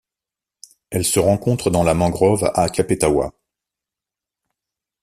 Elle 0.89 1.05
se 1.05 1.19
rencontre 1.19 1.69
dans 1.69 1.83
la 1.83 1.93
mangrove 1.93 2.45
à 2.55 2.63
Acapetahua. 2.63 3.33